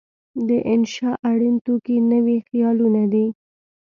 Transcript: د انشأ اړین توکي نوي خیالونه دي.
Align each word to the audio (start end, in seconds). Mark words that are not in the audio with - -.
د 0.47 0.49
انشأ 0.73 1.11
اړین 1.29 1.55
توکي 1.65 1.97
نوي 2.11 2.37
خیالونه 2.47 3.03
دي. 3.13 3.25